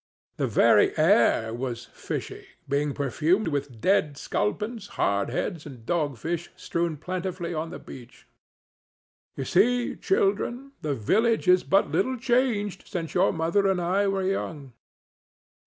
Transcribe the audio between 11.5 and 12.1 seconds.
but